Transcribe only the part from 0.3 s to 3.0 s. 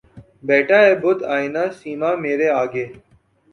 بیٹھا ہے بت آئنہ سیما مرے آگے